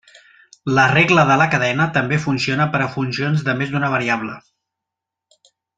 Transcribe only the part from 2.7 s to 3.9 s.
per a funcions de més